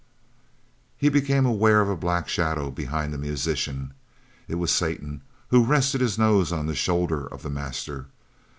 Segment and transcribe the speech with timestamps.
[0.97, 3.93] He became aware of a black shadow behind the musician.
[4.47, 8.07] It was Satan, who rested his nose on the shoulder of the master.